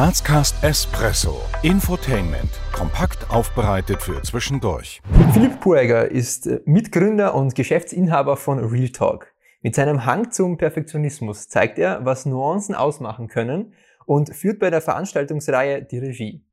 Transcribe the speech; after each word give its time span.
Grazcast 0.00 0.64
Espresso. 0.64 1.42
Infotainment. 1.62 2.48
Kompakt 2.72 3.30
aufbereitet 3.30 4.00
für 4.00 4.22
zwischendurch. 4.22 5.02
Philipp 5.34 5.60
Pueger 5.60 6.10
ist 6.10 6.46
äh, 6.46 6.62
Mitgründer 6.64 7.34
und 7.34 7.54
Geschäftsinhaber 7.54 8.38
von 8.38 8.60
Real 8.60 8.88
Talk. 8.88 9.26
Mit 9.60 9.74
seinem 9.74 10.06
Hang 10.06 10.30
zum 10.30 10.56
Perfektionismus 10.56 11.50
zeigt 11.50 11.78
er, 11.78 12.02
was 12.02 12.24
Nuancen 12.24 12.74
ausmachen 12.74 13.28
können 13.28 13.74
und 14.06 14.34
führt 14.34 14.58
bei 14.58 14.70
der 14.70 14.80
Veranstaltungsreihe 14.80 15.82
die 15.82 15.98
Regie. 15.98 16.46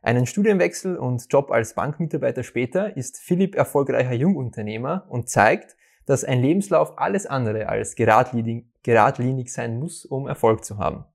Einen 0.00 0.24
Studienwechsel 0.24 0.96
und 0.96 1.26
Job 1.32 1.50
als 1.50 1.74
Bankmitarbeiter 1.74 2.44
später 2.44 2.96
ist 2.96 3.18
Philipp 3.18 3.56
erfolgreicher 3.56 4.14
Jungunternehmer 4.14 5.04
und 5.08 5.28
zeigt, 5.28 5.76
dass 6.06 6.22
ein 6.22 6.40
Lebenslauf 6.40 6.96
alles 6.96 7.26
andere 7.26 7.68
als 7.68 7.96
geradlinig, 7.96 8.66
geradlinig 8.84 9.52
sein 9.52 9.80
muss, 9.80 10.04
um 10.04 10.28
Erfolg 10.28 10.64
zu 10.64 10.78
haben. 10.78 11.06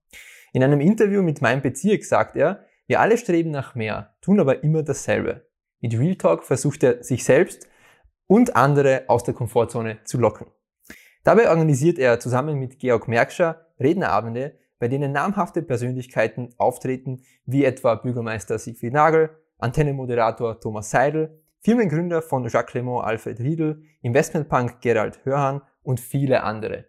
In 0.53 0.63
einem 0.63 0.81
Interview 0.81 1.21
mit 1.21 1.41
meinem 1.41 1.61
Bezirk 1.61 2.03
sagt 2.03 2.35
er, 2.35 2.65
wir 2.87 2.99
alle 2.99 3.17
streben 3.17 3.51
nach 3.51 3.75
mehr, 3.75 4.15
tun 4.21 4.39
aber 4.39 4.63
immer 4.63 4.81
dasselbe. 4.81 5.47
Mit 5.79 5.97
Real 5.97 6.15
Talk 6.15 6.43
versucht 6.43 6.83
er, 6.83 7.03
sich 7.03 7.23
selbst 7.23 7.67
und 8.25 8.55
andere 8.55 9.03
aus 9.07 9.23
der 9.23 9.33
Komfortzone 9.33 10.03
zu 10.03 10.17
locken. 10.17 10.47
Dabei 11.23 11.49
organisiert 11.49 11.99
er 11.99 12.19
zusammen 12.19 12.57
mit 12.57 12.79
Georg 12.79 13.07
Merkscher 13.07 13.67
Rednerabende, 13.79 14.57
bei 14.79 14.87
denen 14.87 15.11
namhafte 15.11 15.61
Persönlichkeiten 15.61 16.49
auftreten, 16.57 17.23
wie 17.45 17.65
etwa 17.65 17.95
Bürgermeister 17.95 18.57
Siegfried 18.57 18.93
Nagel, 18.93 19.29
Antennemoderator 19.57 20.59
Thomas 20.59 20.89
Seidel, 20.89 21.43
Firmengründer 21.61 22.21
von 22.21 22.47
Jacques 22.47 22.71
Clement 22.71 23.03
Alfred 23.03 23.39
Riedel, 23.39 23.83
Investmentpunk 24.01 24.81
Gerald 24.81 25.23
Hörhan 25.25 25.61
und 25.83 25.99
viele 25.99 26.43
andere. 26.43 26.85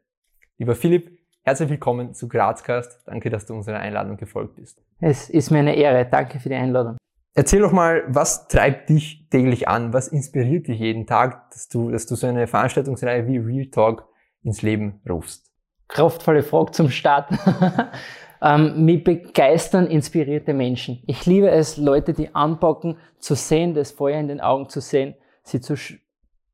Lieber 0.58 0.77
Philipp, 0.77 1.20
Herzlich 1.42 1.70
willkommen 1.70 2.12
zu 2.12 2.28
Grazcast. 2.28 3.00
Danke, 3.06 3.30
dass 3.30 3.46
du 3.46 3.54
unserer 3.54 3.78
Einladung 3.78 4.18
gefolgt 4.18 4.56
bist. 4.56 4.82
Es 5.00 5.30
ist 5.30 5.50
mir 5.50 5.60
eine 5.60 5.74
Ehre. 5.74 6.04
Danke 6.04 6.38
für 6.38 6.50
die 6.50 6.54
Einladung. 6.54 6.98
Erzähl 7.34 7.60
doch 7.60 7.72
mal, 7.72 8.04
was 8.08 8.46
treibt 8.48 8.91
dich 8.91 9.27
täglich 9.30 9.66
an? 9.66 9.94
Was 9.94 10.08
inspiriert 10.08 10.69
dich 10.69 10.78
jeden 10.78 11.06
Tag, 11.06 11.50
dass 11.50 11.69
du, 11.69 11.91
dass 11.91 12.05
du 12.05 12.14
so 12.14 12.27
eine 12.27 12.47
Veranstaltungsreihe 12.47 13.27
wie 13.27 13.38
Real 13.38 13.66
Talk 13.66 14.06
ins 14.42 14.60
Leben 14.60 15.00
rufst? 15.08 15.50
Kraftvolle 15.88 16.42
Frage 16.42 16.72
zum 16.72 16.91
Start. 16.91 17.30
ähm, 18.42 18.84
mich 18.84 19.02
begeistern 19.02 19.86
inspirierte 19.86 20.52
Menschen. 20.52 21.02
Ich 21.06 21.25
liebe 21.25 21.50
es, 21.50 21.78
Leute, 21.78 22.12
die 22.12 22.34
anpacken, 22.34 22.98
zu 23.19 23.34
sehen, 23.34 23.72
das 23.72 23.92
Feuer 23.92 24.20
in 24.20 24.28
den 24.28 24.42
Augen 24.42 24.69
zu 24.69 24.80
sehen, 24.80 25.14
sie 25.42 25.62
zu 25.62 25.75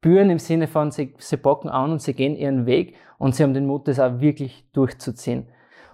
spüren 0.06 0.30
im 0.30 0.38
Sinne 0.38 0.68
von, 0.68 0.92
sie, 0.92 1.14
sie 1.18 1.36
bocken 1.36 1.68
an 1.68 1.90
und 1.90 2.00
sie 2.00 2.14
gehen 2.14 2.36
ihren 2.36 2.64
Weg 2.64 2.94
und 3.18 3.34
sie 3.34 3.42
haben 3.42 3.54
den 3.54 3.66
Mut, 3.66 3.88
das 3.88 3.98
auch 3.98 4.20
wirklich 4.20 4.70
durchzuziehen. 4.72 5.48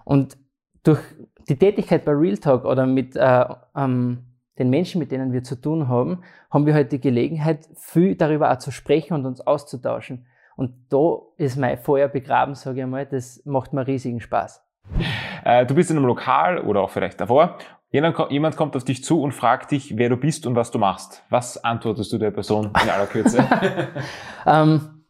Und 0.04 0.36
durch 0.84 1.00
die 1.48 1.56
Tätigkeit 1.56 2.04
bei 2.04 2.12
Real 2.12 2.36
Talk 2.36 2.66
oder 2.66 2.84
mit 2.84 3.16
äh, 3.16 3.44
ähm, 3.74 4.24
den 4.58 4.68
Menschen, 4.68 4.98
mit 4.98 5.12
denen 5.12 5.32
wir 5.32 5.42
zu 5.42 5.58
tun 5.58 5.88
haben, 5.88 6.22
haben 6.50 6.66
wir 6.66 6.74
halt 6.74 6.92
die 6.92 7.00
Gelegenheit, 7.00 7.66
viel 7.74 8.14
darüber 8.14 8.52
auch 8.52 8.58
zu 8.58 8.70
sprechen 8.70 9.14
und 9.14 9.24
uns 9.24 9.40
auszutauschen. 9.40 10.26
Und 10.56 10.74
da 10.90 11.16
ist 11.38 11.56
mein 11.56 11.78
Feuer 11.78 12.08
begraben, 12.08 12.54
sage 12.54 12.80
ich 12.80 12.82
einmal, 12.82 13.06
das 13.06 13.40
macht 13.46 13.72
mir 13.72 13.86
riesigen 13.86 14.20
Spaß. 14.20 14.62
Äh, 15.42 15.64
du 15.64 15.74
bist 15.74 15.90
in 15.90 15.96
einem 15.96 16.04
Lokal 16.04 16.58
oder 16.58 16.82
auch 16.82 16.90
vielleicht 16.90 17.18
davor 17.18 17.56
Jemand 17.92 18.56
kommt 18.56 18.74
auf 18.74 18.84
dich 18.84 19.04
zu 19.04 19.20
und 19.20 19.32
fragt 19.32 19.70
dich, 19.70 19.98
wer 19.98 20.08
du 20.08 20.16
bist 20.16 20.46
und 20.46 20.56
was 20.56 20.70
du 20.70 20.78
machst. 20.78 21.22
Was 21.28 21.62
antwortest 21.62 22.10
du 22.12 22.18
der 22.18 22.30
Person 22.30 22.70
in 22.82 22.88
aller 22.88 23.06
Kürze? 23.06 23.46
ähm, 24.46 25.04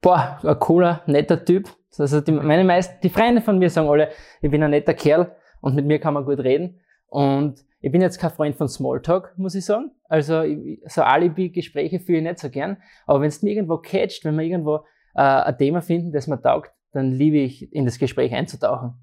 boah, 0.00 0.38
ein 0.44 0.58
cooler, 0.60 1.02
netter 1.06 1.44
Typ. 1.44 1.68
Also 1.98 2.20
die, 2.20 2.30
meine 2.30 2.62
meisten, 2.62 2.94
die 3.02 3.10
Freunde 3.10 3.42
von 3.42 3.58
mir 3.58 3.68
sagen 3.68 3.88
alle, 3.88 4.10
ich 4.40 4.50
bin 4.50 4.62
ein 4.62 4.70
netter 4.70 4.94
Kerl 4.94 5.34
und 5.60 5.74
mit 5.74 5.84
mir 5.84 5.98
kann 5.98 6.14
man 6.14 6.24
gut 6.24 6.38
reden. 6.38 6.80
Und 7.08 7.64
ich 7.80 7.90
bin 7.90 8.00
jetzt 8.00 8.20
kein 8.20 8.30
Freund 8.30 8.54
von 8.54 8.68
Smalltalk, 8.68 9.34
muss 9.36 9.56
ich 9.56 9.64
sagen. 9.64 9.90
Also 10.08 10.44
so 10.86 11.02
Alibi-Gespräche 11.02 11.98
fühle 11.98 12.18
ich 12.18 12.24
nicht 12.24 12.38
so 12.38 12.50
gern. 12.50 12.76
Aber 13.04 13.20
wenn 13.20 13.28
es 13.28 13.42
mir 13.42 13.50
irgendwo 13.50 13.78
catcht, 13.78 14.24
wenn 14.24 14.36
wir 14.36 14.44
irgendwo 14.44 14.76
äh, 15.16 15.22
ein 15.22 15.58
Thema 15.58 15.82
finden, 15.82 16.12
das 16.12 16.28
mir 16.28 16.40
taugt, 16.40 16.70
dann 16.92 17.10
liebe 17.10 17.38
ich, 17.38 17.72
in 17.72 17.84
das 17.84 17.98
Gespräch 17.98 18.32
einzutauchen. 18.32 18.94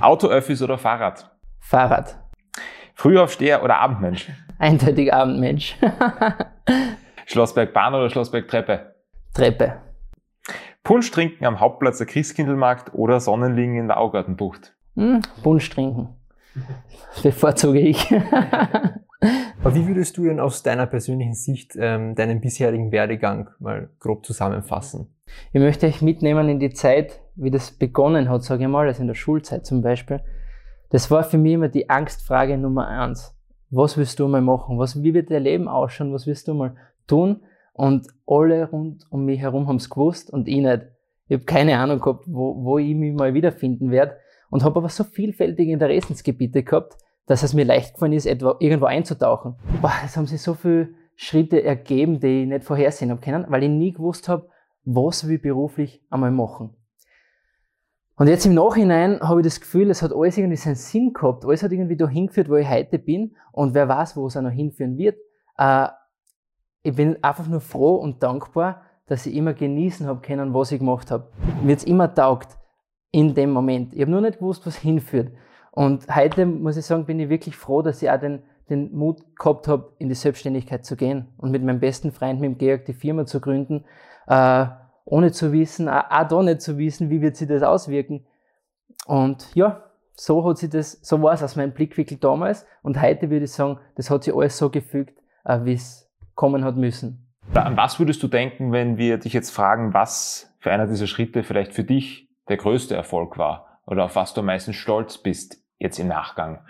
Auto, 0.00 0.26
Öffis 0.26 0.60
oder 0.60 0.76
Fahrrad? 0.76 1.30
Fahrrad. 1.60 2.18
Frühaufsteher 2.98 3.62
oder 3.62 3.78
Abendmensch? 3.78 4.28
Eindeutig 4.58 5.14
Abendmensch. 5.14 5.76
Schlossberg 7.26 7.72
Bahn 7.72 7.94
oder 7.94 8.10
Schlossberg 8.10 8.48
Treppe? 8.48 8.92
Treppe. 9.32 9.74
Punsch 10.82 11.08
trinken 11.12 11.46
am 11.46 11.60
Hauptplatz 11.60 11.98
der 11.98 12.08
Christkindlmarkt 12.08 12.92
oder 12.94 13.20
Sonnenliegen 13.20 13.76
in 13.76 13.86
der 13.86 14.00
Augartenbucht? 14.00 14.74
Hm, 14.96 15.20
Punsch 15.44 15.70
trinken. 15.70 16.08
Bevorzuge 17.22 17.78
ich. 17.78 18.12
Aber 19.62 19.74
wie 19.76 19.86
würdest 19.86 20.16
du 20.16 20.24
denn 20.24 20.40
aus 20.40 20.64
deiner 20.64 20.86
persönlichen 20.86 21.34
Sicht 21.34 21.76
ähm, 21.78 22.16
deinen 22.16 22.40
bisherigen 22.40 22.90
Werdegang 22.90 23.48
mal 23.60 23.90
grob 24.00 24.26
zusammenfassen? 24.26 25.14
Ich 25.52 25.60
möchte 25.60 25.86
euch 25.86 26.02
mitnehmen 26.02 26.48
in 26.48 26.58
die 26.58 26.70
Zeit, 26.70 27.20
wie 27.36 27.52
das 27.52 27.70
begonnen 27.70 28.28
hat, 28.28 28.42
sage 28.42 28.64
ich 28.64 28.68
mal, 28.68 28.88
also 28.88 29.02
in 29.02 29.06
der 29.06 29.14
Schulzeit 29.14 29.66
zum 29.66 29.82
Beispiel. 29.82 30.20
Das 30.90 31.10
war 31.10 31.22
für 31.22 31.38
mich 31.38 31.52
immer 31.52 31.68
die 31.68 31.90
Angstfrage 31.90 32.56
Nummer 32.56 32.88
eins. 32.88 33.34
Was 33.70 33.98
willst 33.98 34.18
du 34.18 34.28
mal 34.28 34.40
machen? 34.40 34.78
Was, 34.78 35.02
wie 35.02 35.12
wird 35.12 35.30
dein 35.30 35.42
Leben 35.42 35.68
ausschauen? 35.68 36.14
Was 36.14 36.26
willst 36.26 36.48
du 36.48 36.54
mal 36.54 36.76
tun? 37.06 37.42
Und 37.74 38.08
alle 38.26 38.70
rund 38.70 39.04
um 39.10 39.24
mich 39.24 39.40
herum 39.40 39.68
haben 39.68 39.76
es 39.76 39.90
gewusst 39.90 40.32
und 40.32 40.48
ich 40.48 40.56
nicht. 40.56 40.86
Ich 41.28 41.34
habe 41.34 41.44
keine 41.44 41.78
Ahnung 41.78 42.00
gehabt, 42.00 42.24
wo, 42.26 42.64
wo 42.64 42.78
ich 42.78 42.94
mich 42.94 43.14
mal 43.14 43.34
wiederfinden 43.34 43.90
werde 43.90 44.16
und 44.48 44.64
habe 44.64 44.78
aber 44.78 44.88
so 44.88 45.04
vielfältige 45.04 45.72
Interessensgebiete 45.72 46.62
gehabt, 46.62 46.96
dass 47.26 47.42
es 47.42 47.52
mir 47.52 47.66
leicht 47.66 47.92
gefallen 47.94 48.14
ist, 48.14 48.24
etwa 48.24 48.56
irgendwo 48.58 48.86
einzutauchen. 48.86 49.56
Boah, 49.82 49.92
es 50.04 50.16
haben 50.16 50.26
sich 50.26 50.40
so 50.40 50.54
viele 50.54 50.88
Schritte 51.14 51.62
ergeben, 51.62 52.18
die 52.20 52.42
ich 52.42 52.48
nicht 52.48 52.64
vorhersehen 52.64 53.10
habe 53.10 53.20
können, 53.20 53.44
weil 53.48 53.64
ich 53.64 53.68
nie 53.68 53.92
gewusst 53.92 54.28
habe, 54.28 54.48
was 54.84 55.26
will 55.26 55.36
ich 55.36 55.42
beruflich 55.42 56.02
einmal 56.08 56.30
machen. 56.30 56.74
Und 58.18 58.26
jetzt 58.26 58.44
im 58.46 58.54
Nachhinein 58.54 59.20
habe 59.20 59.40
ich 59.40 59.44
das 59.44 59.60
Gefühl, 59.60 59.90
es 59.90 60.02
hat 60.02 60.12
alles 60.12 60.36
irgendwie 60.36 60.56
seinen 60.56 60.74
Sinn 60.74 61.12
gehabt. 61.12 61.44
Alles 61.44 61.62
hat 61.62 61.70
irgendwie 61.70 61.96
dahin 61.96 62.26
geführt, 62.26 62.48
wo 62.48 62.56
ich 62.56 62.68
heute 62.68 62.98
bin. 62.98 63.36
Und 63.52 63.74
wer 63.74 63.88
weiß, 63.88 64.16
wo 64.16 64.26
es 64.26 64.36
auch 64.36 64.42
noch 64.42 64.50
hinführen 64.50 64.98
wird. 64.98 65.16
Äh, 65.56 65.86
ich 66.82 66.96
bin 66.96 67.22
einfach 67.22 67.46
nur 67.46 67.60
froh 67.60 67.94
und 67.94 68.22
dankbar, 68.24 68.82
dass 69.06 69.24
ich 69.24 69.36
immer 69.36 69.54
genießen 69.54 70.06
habe 70.06 70.20
können, 70.20 70.52
was 70.52 70.72
ich 70.72 70.80
gemacht 70.80 71.12
habe. 71.12 71.30
Mir 71.62 71.76
es 71.76 71.84
immer 71.84 72.12
taugt 72.12 72.58
in 73.12 73.34
dem 73.34 73.50
Moment. 73.50 73.94
Ich 73.94 74.00
habe 74.00 74.10
nur 74.10 74.20
nicht 74.20 74.40
gewusst, 74.40 74.66
was 74.66 74.76
hinführt. 74.76 75.30
Und 75.70 76.14
heute 76.14 76.44
muss 76.44 76.76
ich 76.76 76.86
sagen, 76.86 77.06
bin 77.06 77.20
ich 77.20 77.28
wirklich 77.28 77.54
froh, 77.54 77.82
dass 77.82 78.02
ich 78.02 78.10
auch 78.10 78.18
den, 78.18 78.42
den 78.68 78.92
Mut 78.96 79.22
gehabt 79.36 79.68
habe, 79.68 79.92
in 79.98 80.08
die 80.08 80.16
Selbstständigkeit 80.16 80.84
zu 80.84 80.96
gehen 80.96 81.28
und 81.36 81.52
mit 81.52 81.62
meinem 81.62 81.78
besten 81.78 82.10
Freund, 82.10 82.40
mit 82.40 82.50
dem 82.50 82.58
Georg, 82.58 82.84
die 82.84 82.94
Firma 82.94 83.26
zu 83.26 83.40
gründen. 83.40 83.84
Äh, 84.26 84.66
ohne 85.10 85.32
zu 85.32 85.52
wissen, 85.52 85.88
auch, 85.88 86.28
da 86.28 86.42
nicht 86.42 86.60
zu 86.60 86.76
wissen, 86.76 87.08
wie 87.10 87.22
wird 87.22 87.36
sich 87.36 87.48
das 87.48 87.62
auswirken. 87.62 88.26
Und 89.06 89.54
ja, 89.54 89.84
so 90.14 90.44
hat 90.44 90.58
sich 90.58 90.68
das, 90.68 90.98
so 91.02 91.22
war 91.22 91.32
es 91.32 91.42
aus 91.42 91.56
meinem 91.56 91.72
Blickwinkel 91.72 92.18
damals. 92.18 92.66
Und 92.82 93.00
heute 93.00 93.30
würde 93.30 93.44
ich 93.44 93.52
sagen, 93.52 93.78
das 93.96 94.10
hat 94.10 94.24
sich 94.24 94.34
alles 94.34 94.58
so 94.58 94.68
gefügt, 94.68 95.18
äh, 95.44 95.60
wie 95.64 95.72
es 95.72 96.10
kommen 96.34 96.64
hat 96.64 96.76
müssen. 96.76 97.26
An 97.54 97.76
was 97.76 97.98
würdest 97.98 98.22
du 98.22 98.28
denken, 98.28 98.72
wenn 98.72 98.98
wir 98.98 99.16
dich 99.16 99.32
jetzt 99.32 99.50
fragen, 99.50 99.94
was 99.94 100.54
für 100.58 100.70
einer 100.70 100.86
dieser 100.86 101.06
Schritte 101.06 101.42
vielleicht 101.42 101.72
für 101.72 101.84
dich 101.84 102.28
der 102.48 102.58
größte 102.58 102.94
Erfolg 102.94 103.38
war? 103.38 103.80
Oder 103.86 104.04
auf 104.04 104.16
was 104.16 104.34
du 104.34 104.40
am 104.40 104.46
meisten 104.46 104.74
stolz 104.74 105.16
bist 105.16 105.64
jetzt 105.78 105.98
im 105.98 106.08
Nachgang? 106.08 106.60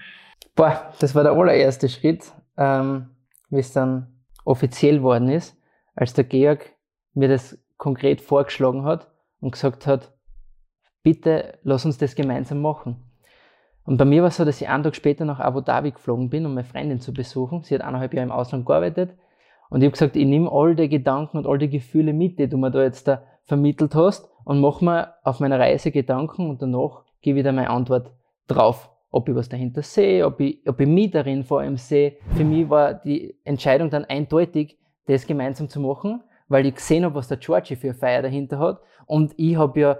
Boah, 0.54 0.92
das 1.00 1.16
war 1.16 1.24
der 1.24 1.32
allererste 1.32 1.88
Schritt, 1.88 2.32
ähm, 2.56 3.08
wie 3.50 3.58
es 3.58 3.72
dann 3.72 4.22
offiziell 4.44 5.02
worden 5.02 5.28
ist, 5.28 5.56
als 5.96 6.14
der 6.14 6.24
Georg 6.24 6.72
mir 7.14 7.28
das 7.28 7.58
konkret 7.78 8.20
vorgeschlagen 8.20 8.84
hat 8.84 9.08
und 9.40 9.52
gesagt 9.52 9.86
hat, 9.86 10.12
bitte 11.02 11.58
lass 11.62 11.86
uns 11.86 11.96
das 11.96 12.14
gemeinsam 12.14 12.60
machen. 12.60 12.96
Und 13.84 13.96
bei 13.96 14.04
mir 14.04 14.20
war 14.20 14.28
es 14.28 14.36
so, 14.36 14.44
dass 14.44 14.60
ich 14.60 14.68
einen 14.68 14.82
Tag 14.82 14.94
später 14.94 15.24
nach 15.24 15.40
Abu 15.40 15.62
Dhabi 15.62 15.92
geflogen 15.92 16.28
bin, 16.28 16.44
um 16.44 16.52
meine 16.52 16.66
Freundin 16.66 17.00
zu 17.00 17.14
besuchen. 17.14 17.62
Sie 17.62 17.74
hat 17.74 17.80
eineinhalb 17.80 18.12
Jahre 18.12 18.26
im 18.26 18.32
Ausland 18.32 18.66
gearbeitet. 18.66 19.16
Und 19.70 19.80
ich 19.80 19.86
habe 19.86 19.92
gesagt, 19.92 20.16
ich 20.16 20.26
nehme 20.26 20.52
all 20.52 20.74
die 20.74 20.90
Gedanken 20.90 21.38
und 21.38 21.46
all 21.46 21.56
die 21.56 21.70
Gefühle 21.70 22.12
mit, 22.12 22.38
die 22.38 22.48
du 22.48 22.58
mir 22.58 22.70
da 22.70 22.82
jetzt 22.82 23.08
da 23.08 23.22
vermittelt 23.44 23.94
hast 23.94 24.28
und 24.44 24.60
mache 24.60 24.84
mir 24.84 25.14
auf 25.24 25.40
meiner 25.40 25.58
Reise 25.58 25.90
Gedanken 25.90 26.50
und 26.50 26.60
danach 26.60 27.04
gebe 27.22 27.38
ich 27.38 27.44
dir 27.44 27.52
meine 27.52 27.70
Antwort 27.70 28.12
drauf. 28.46 28.90
Ob 29.10 29.26
ich 29.26 29.34
was 29.34 29.48
dahinter 29.48 29.80
sehe, 29.82 30.26
ob 30.26 30.38
ich, 30.40 30.60
ob 30.68 30.78
ich 30.80 30.86
mich 30.86 31.10
darin 31.10 31.42
vor 31.42 31.60
allem 31.60 31.78
sehe. 31.78 32.16
Für 32.34 32.44
mich 32.44 32.68
war 32.68 32.92
die 32.92 33.38
Entscheidung 33.44 33.88
dann 33.88 34.04
eindeutig, 34.04 34.78
das 35.06 35.26
gemeinsam 35.26 35.70
zu 35.70 35.80
machen 35.80 36.22
weil 36.48 36.66
ich 36.66 36.74
gesehen 36.74 37.04
habe, 37.04 37.14
was 37.14 37.28
der 37.28 37.36
Georgie 37.36 37.76
für 37.76 37.88
eine 37.88 37.94
Feier 37.94 38.22
dahinter 38.22 38.58
hat. 38.58 38.80
Und 39.06 39.34
ich 39.36 39.56
habe 39.56 39.80
ja 39.80 39.98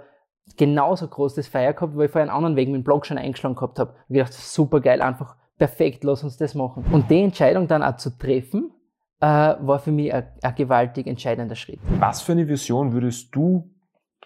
genauso 0.57 1.07
großes 1.07 1.47
Feier 1.47 1.73
gehabt, 1.73 1.95
weil 1.95 2.05
ich 2.05 2.11
vorher 2.11 2.29
einen 2.29 2.35
anderen 2.35 2.55
Weg 2.55 2.67
mit 2.69 2.81
dem 2.81 2.83
Blog 2.83 3.05
schon 3.05 3.17
eingeschlagen 3.17 3.55
gehabt 3.55 3.79
habe. 3.79 3.91
Und 4.07 4.15
gedacht, 4.15 4.33
super 4.33 4.81
geil, 4.81 5.01
einfach 5.01 5.35
perfekt, 5.57 6.03
lass 6.03 6.23
uns 6.23 6.37
das 6.37 6.55
machen. 6.55 6.85
Und 6.91 7.09
die 7.09 7.21
Entscheidung 7.21 7.67
dann 7.67 7.83
auch 7.83 7.97
zu 7.97 8.17
treffen, 8.17 8.71
äh, 9.19 9.25
war 9.25 9.79
für 9.79 9.91
mich 9.91 10.13
ein, 10.13 10.27
ein 10.41 10.55
gewaltig 10.55 11.07
entscheidender 11.07 11.55
Schritt. 11.55 11.79
Was 11.99 12.21
für 12.21 12.31
eine 12.31 12.47
Vision 12.47 12.93
würdest 12.93 13.35
du 13.35 13.69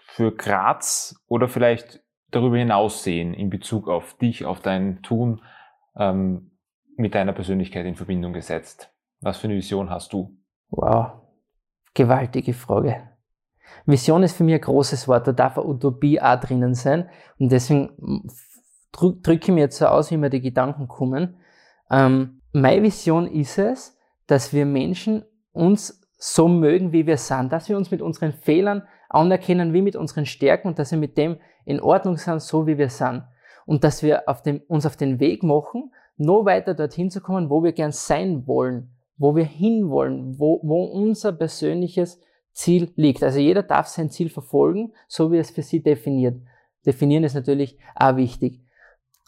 für 0.06 0.32
Graz 0.32 1.20
oder 1.26 1.48
vielleicht 1.48 2.02
darüber 2.30 2.56
hinaus 2.56 3.02
sehen 3.02 3.34
in 3.34 3.50
Bezug 3.50 3.88
auf 3.88 4.14
dich, 4.14 4.44
auf 4.44 4.60
dein 4.60 5.02
Tun, 5.02 5.42
ähm, 5.96 6.52
mit 6.96 7.14
deiner 7.14 7.32
Persönlichkeit 7.32 7.86
in 7.86 7.96
Verbindung 7.96 8.32
gesetzt? 8.32 8.92
Was 9.20 9.38
für 9.38 9.48
eine 9.48 9.56
Vision 9.56 9.90
hast 9.90 10.12
du? 10.12 10.36
Wow, 10.68 11.23
gewaltige 11.94 12.52
Frage. 12.52 12.96
Vision 13.86 14.22
ist 14.22 14.36
für 14.36 14.44
mich 14.44 14.54
ein 14.54 14.60
großes 14.60 15.08
Wort, 15.08 15.26
da 15.26 15.32
darf 15.32 15.58
eine 15.58 15.66
Utopie 15.66 16.20
auch 16.20 16.40
drinnen 16.40 16.74
sein. 16.74 17.08
Und 17.38 17.52
deswegen 17.52 18.28
drücke 18.92 19.32
ich 19.32 19.48
mir 19.48 19.60
jetzt 19.60 19.78
so 19.78 19.86
aus, 19.86 20.10
wie 20.10 20.16
mir 20.16 20.30
die 20.30 20.40
Gedanken 20.40 20.88
kommen. 20.88 21.36
Ähm, 21.90 22.40
meine 22.52 22.82
Vision 22.82 23.26
ist 23.26 23.58
es, 23.58 23.98
dass 24.26 24.52
wir 24.52 24.64
Menschen 24.64 25.24
uns 25.52 26.00
so 26.16 26.48
mögen, 26.48 26.92
wie 26.92 27.06
wir 27.06 27.18
sind, 27.18 27.52
dass 27.52 27.68
wir 27.68 27.76
uns 27.76 27.90
mit 27.90 28.00
unseren 28.00 28.32
Fehlern 28.32 28.84
anerkennen, 29.08 29.72
wie 29.72 29.82
mit 29.82 29.96
unseren 29.96 30.26
Stärken 30.26 30.68
und 30.68 30.78
dass 30.78 30.90
wir 30.90 30.98
mit 30.98 31.18
dem 31.18 31.38
in 31.64 31.80
Ordnung 31.80 32.16
sind, 32.16 32.40
so 32.40 32.66
wie 32.66 32.78
wir 32.78 32.88
sind. 32.88 33.24
Und 33.66 33.84
dass 33.84 34.02
wir 34.02 34.28
auf 34.28 34.42
dem, 34.42 34.62
uns 34.68 34.86
auf 34.86 34.96
den 34.96 35.20
Weg 35.20 35.42
machen, 35.42 35.92
noch 36.16 36.44
weiter 36.44 36.74
dorthin 36.74 37.10
zu 37.10 37.20
kommen, 37.20 37.50
wo 37.50 37.62
wir 37.62 37.72
gern 37.72 37.92
sein 37.92 38.46
wollen, 38.46 38.93
wo 39.16 39.36
wir 39.36 39.44
hinwollen, 39.44 40.38
wo, 40.38 40.60
wo 40.62 40.84
unser 40.84 41.32
persönliches 41.32 42.20
Ziel 42.52 42.92
liegt. 42.96 43.22
Also 43.22 43.38
jeder 43.38 43.62
darf 43.62 43.86
sein 43.88 44.10
Ziel 44.10 44.28
verfolgen, 44.28 44.92
so 45.08 45.32
wie 45.32 45.38
es 45.38 45.50
für 45.50 45.62
sie 45.62 45.82
definiert. 45.82 46.40
Definieren 46.86 47.24
ist 47.24 47.34
natürlich 47.34 47.78
auch 47.94 48.16
wichtig. 48.16 48.60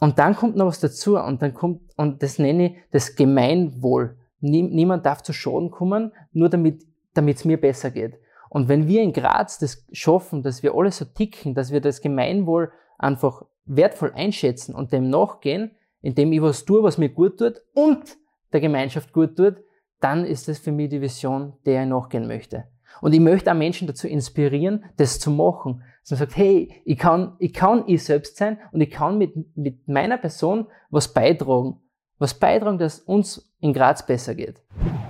Und 0.01 0.19
dann 0.19 0.37
kommt 0.37 0.57
noch 0.57 0.67
was 0.67 0.81
dazu 0.81 1.19
und 1.19 1.41
dann 1.43 1.55
kommt, 1.55 1.81
und 1.97 2.23
das 2.23 2.39
nenne 2.39 2.67
ich 2.67 2.77
das 2.91 3.17
Gemeinwohl. 3.17 4.19
Niemand 4.41 5.07
darf 5.07 5.23
zu 5.23 5.33
Schaden 5.33 5.71
kommen, 5.71 6.13
nur 6.33 6.51
damit 6.51 6.85
damit 7.17 7.39
es 7.39 7.45
mir 7.45 7.61
besser 7.61 7.91
geht. 7.91 8.19
Und 8.49 8.69
wenn 8.69 8.87
wir 8.89 9.03
in 9.03 9.13
Graz 9.13 9.59
das 9.59 9.85
schaffen, 9.93 10.43
dass 10.43 10.63
wir 10.63 10.75
alle 10.75 10.93
so 10.93 11.05
ticken, 11.05 11.55
dass 11.55 11.73
wir 11.73 11.81
das 11.81 12.01
Gemeinwohl 12.01 12.73
einfach 12.99 13.45
wertvoll 13.65 14.13
einschätzen 14.15 14.75
und 14.75 14.93
dem 14.93 15.11
nachgehen, 15.11 15.73
indem 16.01 16.33
ich 16.33 16.43
was 16.43 16.65
tue, 16.65 16.83
was 16.83 16.99
mir 16.99 17.09
gut 17.09 17.39
tut 17.39 17.63
und 17.75 18.17
der 18.53 18.61
Gemeinschaft 18.61 19.13
gut 19.13 19.37
tut, 19.37 19.57
dann 20.01 20.25
ist 20.25 20.49
das 20.49 20.59
für 20.59 20.73
mich 20.73 20.91
die 20.91 21.01
Vision, 21.01 21.55
der 21.65 21.83
ich 21.83 21.89
nachgehen 21.89 22.27
möchte. 22.27 22.65
Und 23.01 23.13
ich 23.13 23.21
möchte 23.21 23.51
auch 23.51 23.57
Menschen 23.57 23.87
dazu 23.87 24.09
inspirieren, 24.09 24.85
das 24.97 25.19
zu 25.19 25.31
machen. 25.31 25.83
Dass 26.03 26.13
man 26.13 26.19
sagt, 26.19 26.37
hey, 26.37 26.83
ich 26.85 26.99
kann, 26.99 27.37
ich 27.39 27.53
kann 27.53 27.85
ich 27.87 28.05
selbst 28.05 28.37
sein 28.37 28.59
und 28.73 28.81
ich 28.81 28.91
kann 28.91 29.19
mit, 29.19 29.35
mit 29.57 29.89
meiner 29.89 30.19
Person 30.19 30.67
was 30.91 31.13
beitragen. 31.13 31.81
Was 32.19 32.33
beitragen, 32.33 32.79
dass 32.79 33.01
uns 33.01 33.53
in 33.61 33.75
Graz 33.75 34.07
besser 34.07 34.35
geht. 34.35 34.63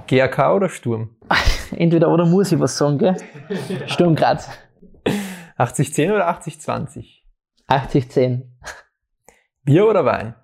GRK 0.09 0.55
oder 0.55 0.69
Sturm? 0.69 1.17
Entweder 1.77 2.11
oder 2.11 2.27
muss 2.27 2.51
ich 2.51 2.59
was 2.59 2.77
sagen, 2.77 2.99
gell? 2.99 3.17
Sturm 3.87 4.17
Graz. 4.17 4.49
80-10 5.59 6.15
oder 6.15 6.29
80-20? 6.29 7.23
80-10. 7.69 8.43
Bier 9.65 9.87
oder 9.87 10.05
Wein? 10.05 10.35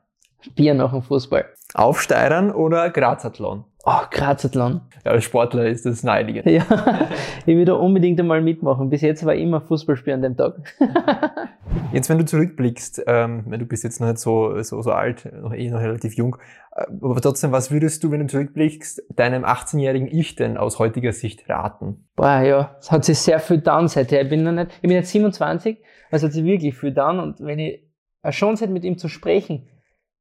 Bier 0.55 0.75
nach 0.75 0.93
dem 0.93 1.03
Fußball. 1.03 1.47
Aufsteirern 1.75 2.51
oder 2.51 2.91
Grazathlon? 2.91 3.65
Oh, 3.85 4.03
Grazathlon. 4.11 4.81
Ja, 5.05 5.11
als 5.11 5.25
Sportler 5.25 5.67
ist 5.67 5.85
das 5.87 6.05
naheliegend. 6.05 6.47
Ja, 6.53 7.09
ich 7.47 7.57
will 7.57 7.65
da 7.65 7.75
unbedingt 7.75 8.21
einmal 8.21 8.41
mitmachen. 8.41 8.91
Bis 8.91 9.01
jetzt 9.01 9.25
war 9.25 9.35
ich 9.35 9.43
immer 9.43 9.61
Fußballspiel 9.61 10.13
an 10.13 10.23
dem 10.23 10.37
Tag. 10.37 10.55
jetzt, 11.93 12.09
wenn 12.09 12.19
du 12.19 12.25
zurückblickst, 12.25 13.03
ähm, 13.07 13.45
du 13.49 13.67
bist 13.67 13.83
jetzt 13.83 14.01
noch 14.01 14.07
nicht 14.07 14.19
so, 14.19 14.63
so, 14.63 14.83
so 14.83 14.93
alt, 14.93 15.29
noch 15.33 15.53
eh 15.53 15.69
noch 15.69 15.81
relativ 15.81 16.15
jung, 16.15 16.37
äh, 16.77 16.85
aber 17.01 17.21
trotzdem, 17.21 17.51
was 17.51 17.73
würdest 17.73 18.05
du, 18.05 18.13
wenn 18.13 18.21
du 18.21 18.27
zurückblickst, 18.29 19.03
deinem 19.17 19.45
18-jährigen 19.45 20.07
Ich 20.07 20.37
denn 20.37 20.57
aus 20.57 20.79
heutiger 20.79 21.13
Sicht 21.13 21.49
raten? 21.49 22.09
Boah, 22.15 22.41
ja, 22.43 22.77
es 22.79 22.93
hat 22.93 23.05
sich 23.05 23.19
sehr 23.19 23.41
viel 23.41 23.57
getan 23.59 23.89
seither. 23.89 24.23
Ich 24.23 24.29
bin 24.29 24.45
noch 24.45 24.53
nicht, 24.53 24.71
ich 24.77 24.83
bin 24.83 24.93
jetzt 24.93 25.11
27, 25.11 25.79
also 26.13 26.27
hat 26.27 26.33
sich 26.33 26.45
wirklich 26.45 26.77
viel 26.77 26.91
getan 26.91 27.19
und 27.19 27.41
wenn 27.41 27.59
ich 27.59 27.83
eine 28.23 28.33
Chance 28.33 28.65
hätte, 28.65 28.73
mit 28.73 28.85
ihm 28.85 28.97
zu 28.97 29.09
sprechen, 29.09 29.69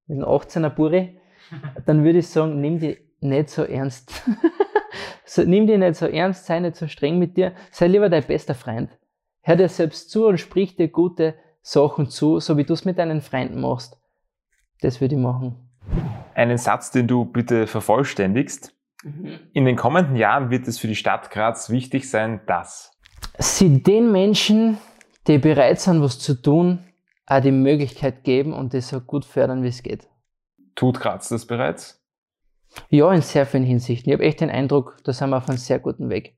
mit 0.08 0.18
einem 0.18 0.28
18er 0.28 0.70
Buri, 0.70 1.20
dann 1.86 2.04
würde 2.04 2.20
ich 2.20 2.28
sagen, 2.28 2.60
nimm 2.60 2.80
die 2.80 3.11
nicht 3.22 3.50
so 3.50 3.64
ernst. 3.64 4.12
so, 5.26 5.44
nimm 5.44 5.68
dir 5.68 5.78
nicht 5.78 5.96
so 5.96 6.06
ernst, 6.06 6.46
sei 6.46 6.60
nicht 6.60 6.76
so 6.76 6.88
streng 6.88 7.20
mit 7.20 7.38
dir, 7.38 7.54
sei 7.72 7.88
lieber 7.88 8.10
dein 8.10 8.24
bester 8.24 8.56
Freund. 8.56 8.90
Hör 9.42 9.56
dir 9.56 9.70
selbst 9.70 10.12
zu 10.12 10.28
und 10.28 10.40
sprich 10.40 10.76
dir 10.76 10.90
gute 10.90 11.36
Sachen 11.62 12.08
zu, 12.08 12.40
so 12.40 12.58
wie 12.58 12.64
du 12.64 12.74
es 12.74 12.86
mit 12.86 12.98
deinen 12.98 13.22
Freunden 13.22 13.62
machst. 13.62 13.98
Das 14.82 15.00
würde 15.00 15.16
ich 15.16 15.22
machen. 15.22 15.56
Einen 16.34 16.58
Satz, 16.58 16.92
den 16.92 17.08
du 17.08 17.26
bitte 17.26 17.68
vervollständigst. 17.68 18.76
Mhm. 19.04 19.40
In 19.54 19.66
den 19.66 19.76
kommenden 19.76 20.16
Jahren 20.16 20.50
wird 20.50 20.68
es 20.68 20.80
für 20.80 20.88
die 20.88 20.96
Stadt 20.96 21.32
Graz 21.32 21.70
wichtig 21.70 22.10
sein, 22.10 22.42
dass 22.46 22.98
sie 23.38 23.82
den 23.82 24.12
Menschen, 24.12 24.78
die 25.28 25.38
bereit 25.38 25.80
sind, 25.80 26.02
was 26.02 26.20
zu 26.20 26.40
tun, 26.40 26.80
auch 27.26 27.42
die 27.42 27.52
Möglichkeit 27.52 28.24
geben 28.24 28.54
und 28.54 28.74
das 28.74 28.90
so 28.90 29.00
gut 29.00 29.26
fördern, 29.26 29.64
wie 29.64 29.68
es 29.70 29.84
geht. 29.84 30.08
Tut 30.76 31.00
Graz 31.00 31.30
das 31.30 31.46
bereits? 31.46 32.01
Ja, 32.90 33.12
in 33.14 33.22
sehr 33.22 33.46
vielen 33.46 33.64
Hinsichten. 33.64 34.10
Ich 34.10 34.14
habe 34.14 34.24
echt 34.24 34.42
den 34.42 34.50
Eindruck, 34.50 34.98
da 35.04 35.14
sind 35.14 35.30
wir 35.30 35.38
auf 35.38 35.50
einem 35.50 35.58
sehr 35.58 35.80
guten 35.80 36.10
Weg. 36.10 36.36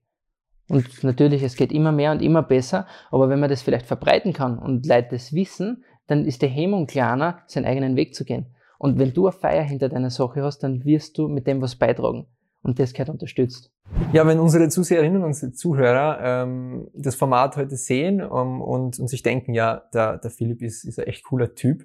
Und 0.70 1.04
natürlich, 1.04 1.44
es 1.44 1.56
geht 1.56 1.72
immer 1.72 1.92
mehr 1.92 2.12
und 2.12 2.22
immer 2.22 2.42
besser, 2.42 2.88
aber 3.12 3.30
wenn 3.30 3.40
man 3.40 3.50
das 3.50 3.62
vielleicht 3.62 3.86
verbreiten 3.86 4.34
kann 4.34 4.58
und 4.58 4.86
Leute 4.86 5.10
das 5.12 5.34
wissen, 5.34 5.84
dann 6.08 6.26
ist 6.26 6.42
der 6.42 6.50
Hemmung 6.50 6.88
kleiner, 6.88 7.40
seinen 7.48 7.66
eigenen 7.66 7.96
Weg 7.96 8.16
zu 8.16 8.26
gehen. 8.26 8.48
Und 8.78 9.00
wenn 9.00 9.14
du 9.14 9.28
eine 9.28 9.32
Feier 9.32 9.64
hinter 9.64 9.90
deiner 9.90 10.10
Sache 10.10 10.44
hast, 10.44 10.60
dann 10.60 10.84
wirst 10.84 11.18
du 11.18 11.28
mit 11.28 11.48
dem 11.48 11.62
was 11.62 11.76
beitragen. 11.76 12.28
Und 12.64 12.80
das 12.80 12.94
gehört 12.94 13.10
unterstützt. 13.10 13.72
Ja, 14.14 14.26
wenn 14.26 14.40
unsere 14.40 14.70
Zuseherinnen 14.70 15.24
und 15.24 15.34
Zuhörer 15.34 16.20
ähm, 16.22 16.88
das 16.94 17.16
Format 17.16 17.58
heute 17.58 17.76
sehen 17.76 18.20
ähm, 18.20 18.62
und, 18.62 19.00
und 19.00 19.08
sich 19.08 19.22
denken, 19.22 19.54
ja, 19.54 19.84
der, 19.94 20.18
der 20.18 20.32
Philipp 20.32 20.62
ist, 20.62 20.86
ist 20.86 20.98
ein 20.98 21.08
echt 21.08 21.26
cooler 21.26 21.56
Typ, 21.56 21.84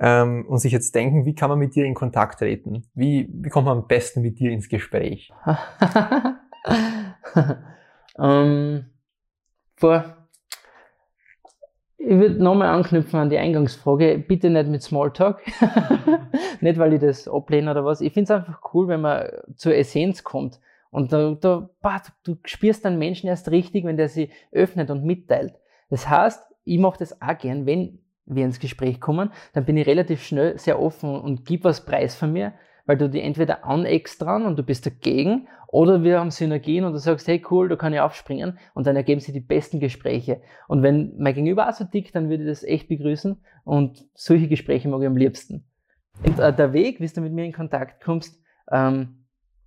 ähm, 0.00 0.46
und 0.48 0.58
sich 0.58 0.72
jetzt 0.72 0.94
denken, 0.94 1.26
wie 1.26 1.34
kann 1.34 1.50
man 1.50 1.58
mit 1.58 1.74
dir 1.74 1.84
in 1.84 1.94
Kontakt 1.94 2.38
treten? 2.38 2.84
Wie, 2.94 3.28
wie 3.30 3.50
kommt 3.50 3.66
man 3.66 3.78
am 3.78 3.86
besten 3.86 4.22
mit 4.22 4.38
dir 4.40 4.50
ins 4.50 4.68
Gespräch? 4.68 5.30
ähm, 8.18 8.86
vor, 9.76 10.16
ich 11.98 12.18
würde 12.18 12.42
nochmal 12.42 12.68
anknüpfen 12.68 13.20
an 13.20 13.28
die 13.28 13.36
Eingangsfrage. 13.36 14.24
Bitte 14.26 14.48
nicht 14.48 14.68
mit 14.68 14.82
Smalltalk. 14.82 15.42
nicht, 16.62 16.78
weil 16.78 16.94
ich 16.94 17.00
das 17.00 17.28
ablehne 17.28 17.70
oder 17.70 17.84
was. 17.84 18.00
Ich 18.00 18.14
finde 18.14 18.24
es 18.24 18.30
einfach 18.30 18.72
cool, 18.72 18.88
wenn 18.88 19.02
man 19.02 19.28
zur 19.56 19.74
Essenz 19.76 20.24
kommt. 20.24 20.60
Und 20.90 21.12
da, 21.12 21.36
da 21.38 21.68
bah, 21.82 22.02
du, 22.24 22.34
du 22.34 22.40
spürst 22.46 22.86
dann 22.86 22.98
Menschen 22.98 23.28
erst 23.28 23.50
richtig, 23.50 23.84
wenn 23.84 23.98
der 23.98 24.08
sie 24.08 24.30
öffnet 24.50 24.90
und 24.90 25.04
mitteilt. 25.04 25.54
Das 25.90 26.08
heißt, 26.08 26.42
ich 26.64 26.78
mache 26.78 26.98
das 26.98 27.20
auch 27.20 27.38
gern, 27.38 27.66
wenn 27.66 27.99
wir 28.26 28.44
ins 28.44 28.60
Gespräch 28.60 29.00
kommen, 29.00 29.30
dann 29.52 29.64
bin 29.64 29.76
ich 29.76 29.86
relativ 29.86 30.22
schnell 30.22 30.58
sehr 30.58 30.80
offen 30.80 31.20
und 31.20 31.44
gib 31.44 31.64
was 31.64 31.84
preis 31.84 32.14
von 32.14 32.32
mir, 32.32 32.52
weil 32.86 32.96
du 32.96 33.08
die 33.08 33.20
entweder 33.20 33.64
aneckst 33.64 34.22
dran 34.22 34.46
und 34.46 34.58
du 34.58 34.62
bist 34.62 34.86
dagegen 34.86 35.48
oder 35.68 36.02
wir 36.02 36.18
haben 36.18 36.30
Synergien 36.30 36.84
und 36.84 36.92
du 36.92 36.98
sagst, 36.98 37.28
hey 37.28 37.42
cool, 37.50 37.68
da 37.68 37.76
kann 37.76 37.92
ich 37.92 38.00
aufspringen 38.00 38.58
und 38.74 38.86
dann 38.86 38.96
ergeben 38.96 39.20
sich 39.20 39.32
die 39.32 39.40
besten 39.40 39.78
Gespräche. 39.78 40.40
Und 40.66 40.82
wenn 40.82 41.14
mein 41.18 41.34
Gegenüber 41.34 41.68
auch 41.68 41.72
so 41.72 41.84
dick, 41.84 42.12
dann 42.12 42.28
würde 42.28 42.44
ich 42.44 42.48
das 42.48 42.64
echt 42.64 42.88
begrüßen 42.88 43.40
und 43.64 44.04
solche 44.14 44.48
Gespräche 44.48 44.88
mag 44.88 45.00
ich 45.00 45.06
am 45.06 45.16
liebsten. 45.16 45.64
Und 46.26 46.38
äh, 46.38 46.52
der 46.52 46.72
Weg, 46.72 47.00
wie 47.00 47.06
du 47.06 47.20
mit 47.20 47.32
mir 47.32 47.44
in 47.44 47.52
Kontakt 47.52 48.02
kommst, 48.02 48.42
ähm, 48.70 49.20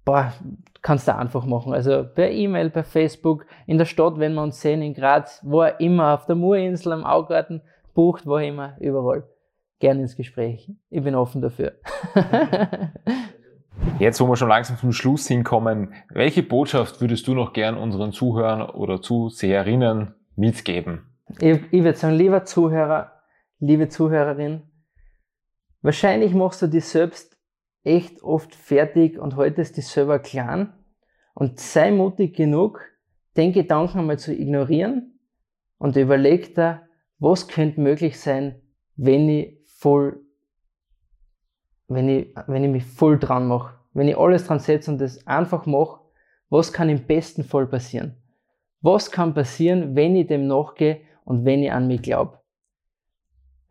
boah, 0.06 0.34
kannst 0.82 1.08
du 1.08 1.16
einfach 1.16 1.46
machen. 1.46 1.74
Also 1.74 2.04
per 2.04 2.30
E-Mail, 2.30 2.70
per 2.70 2.84
Facebook, 2.84 3.46
in 3.66 3.78
der 3.78 3.86
Stadt, 3.86 4.20
wenn 4.20 4.34
wir 4.34 4.44
uns 4.44 4.62
sehen, 4.62 4.82
in 4.82 4.94
Graz, 4.94 5.42
wo 5.44 5.64
immer, 5.64 6.14
auf 6.14 6.26
der 6.26 6.36
Murinsel, 6.36 6.92
am 6.92 7.06
Augarten, 7.06 7.62
bucht, 7.94 8.26
wo 8.26 8.38
immer, 8.38 8.78
überall. 8.80 9.28
Gerne 9.80 10.02
ins 10.02 10.16
Gespräch. 10.16 10.72
Ich 10.90 11.04
bin 11.04 11.16
offen 11.16 11.42
dafür. 11.42 11.74
Jetzt, 14.00 14.22
wo 14.22 14.28
wir 14.28 14.36
schon 14.36 14.50
langsam 14.50 14.78
zum 14.78 14.92
Schluss 14.92 15.28
hinkommen, 15.28 15.94
welche 16.10 16.44
Botschaft 16.44 17.02
würdest 17.02 17.28
du 17.28 17.34
noch 17.34 17.54
gern 17.54 17.78
unseren 17.78 18.12
Zuhörern 18.12 18.70
oder 18.70 19.02
Zuseherinnen 19.02 20.14
mitgeben? 20.36 21.08
Ich, 21.40 21.60
ich 21.72 21.84
würde 21.84 21.98
sagen, 21.98 22.16
lieber 22.16 22.46
Zuhörer, 22.46 23.12
liebe 23.60 23.90
Zuhörerin, 23.90 24.62
wahrscheinlich 25.82 26.34
machst 26.34 26.62
du 26.62 26.68
dich 26.68 26.86
selbst 26.86 27.38
echt 27.84 28.24
oft 28.24 28.56
fertig 28.56 29.20
und 29.20 29.36
haltest 29.36 29.78
dich 29.78 29.88
selber 29.88 30.20
klein 30.20 30.74
und 31.34 31.60
sei 31.60 31.92
mutig 31.92 32.36
genug, 32.36 32.82
den 33.36 33.52
Gedanken 33.52 34.00
einmal 34.00 34.20
zu 34.20 34.34
ignorieren 34.34 35.20
und 35.78 35.96
überleg 35.96 36.56
dir, 36.56 36.84
was 37.24 37.48
könnte 37.48 37.80
möglich 37.80 38.20
sein, 38.20 38.62
wenn 38.98 39.30
ich 39.30 39.58
voll, 39.66 40.20
wenn 41.88 42.10
ich, 42.10 42.36
wenn 42.48 42.66
ich 42.66 42.70
mich 42.70 42.84
voll 42.84 43.18
dran 43.18 43.48
mache, 43.48 43.76
wenn 43.94 44.10
ich 44.10 44.18
alles 44.18 44.46
dran 44.46 44.60
setze 44.60 44.92
und 44.92 45.00
das 45.00 45.26
einfach 45.26 45.66
mache, 45.66 46.02
was 46.50 46.74
kann 46.74 46.90
im 46.90 47.08
besten 47.08 47.46
Fall 47.46 47.66
passieren? 47.66 48.18
Was 48.82 49.10
kann 49.10 49.34
passieren, 49.34 49.96
wenn 49.96 50.18
ich 50.18 50.28
dem 50.28 50.48
nachgehe 50.48 51.00
und 51.24 51.46
wenn 51.46 51.64
ich 51.64 51.72
an 51.72 51.88
mich 51.88 52.02
glaube? 52.02 52.40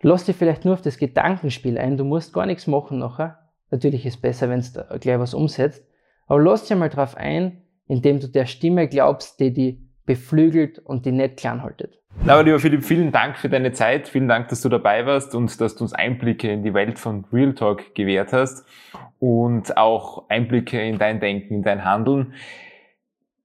Lass 0.00 0.24
dich 0.24 0.34
vielleicht 0.34 0.64
nur 0.64 0.72
auf 0.72 0.82
das 0.82 0.96
Gedankenspiel 0.96 1.76
ein, 1.76 1.98
du 1.98 2.04
musst 2.04 2.32
gar 2.32 2.46
nichts 2.46 2.66
machen 2.66 2.98
nachher. 2.98 3.50
Natürlich 3.70 4.06
ist 4.06 4.14
es 4.14 4.20
besser, 4.20 4.48
wenn 4.48 4.62
du 4.62 4.98
gleich 4.98 5.18
was 5.18 5.34
umsetzt, 5.34 5.84
aber 6.26 6.40
lass 6.40 6.62
dich 6.62 6.72
einmal 6.72 6.88
drauf 6.88 7.18
ein, 7.18 7.60
indem 7.86 8.18
du 8.18 8.28
der 8.28 8.46
Stimme 8.46 8.88
glaubst, 8.88 9.38
die 9.40 9.52
dich 9.52 9.91
beflügelt 10.06 10.78
und 10.78 11.06
die 11.06 11.12
nicht 11.12 11.36
klein 11.36 11.62
haltet. 11.62 11.98
Aber 12.26 12.42
lieber 12.42 12.58
Philipp, 12.58 12.84
vielen 12.84 13.10
Dank 13.10 13.36
für 13.36 13.48
deine 13.48 13.72
Zeit, 13.72 14.06
vielen 14.06 14.28
Dank, 14.28 14.48
dass 14.48 14.60
du 14.60 14.68
dabei 14.68 15.06
warst 15.06 15.34
und 15.34 15.60
dass 15.60 15.76
du 15.76 15.84
uns 15.84 15.92
Einblicke 15.92 16.50
in 16.50 16.62
die 16.62 16.74
Welt 16.74 16.98
von 16.98 17.24
Real 17.32 17.54
Talk 17.54 17.94
gewährt 17.94 18.32
hast 18.32 18.66
und 19.18 19.76
auch 19.76 20.28
Einblicke 20.28 20.80
in 20.80 20.98
dein 20.98 21.20
Denken, 21.20 21.54
in 21.54 21.62
dein 21.62 21.84
Handeln. 21.84 22.34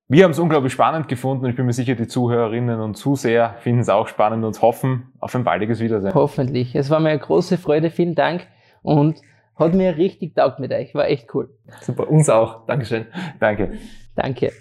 Wir 0.09 0.23
haben 0.23 0.31
es 0.31 0.39
unglaublich 0.39 0.71
spannend 0.71 1.07
gefunden 1.07 1.43
und 1.43 1.49
ich 1.49 1.55
bin 1.55 1.65
mir 1.65 1.73
sicher, 1.73 1.95
die 1.95 2.07
Zuhörerinnen 2.07 2.79
und 2.79 2.95
Zuseher 2.95 3.55
finden 3.59 3.81
es 3.81 3.89
auch 3.89 4.07
spannend 4.07 4.45
und 4.45 4.61
hoffen 4.61 5.11
auf 5.19 5.35
ein 5.35 5.43
baldiges 5.43 5.79
Wiedersehen. 5.79 6.13
Hoffentlich. 6.13 6.75
Es 6.75 6.89
war 6.89 6.99
mir 6.99 7.09
eine 7.09 7.19
große 7.19 7.57
Freude. 7.57 7.89
Vielen 7.89 8.15
Dank 8.15 8.47
und 8.83 9.21
hat 9.55 9.73
mir 9.73 9.97
richtig 9.97 10.35
taugt 10.35 10.59
mit 10.59 10.71
euch. 10.71 10.95
War 10.95 11.07
echt 11.07 11.33
cool. 11.33 11.49
Super, 11.81 12.09
uns 12.09 12.29
auch. 12.29 12.65
Dankeschön. 12.67 13.07
Danke. 13.39 13.73
Danke. 14.15 14.51